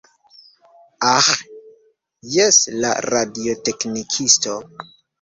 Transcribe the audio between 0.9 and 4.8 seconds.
Aĥ, jes, la radioteknikisto.